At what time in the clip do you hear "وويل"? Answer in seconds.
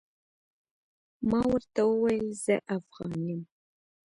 1.91-2.27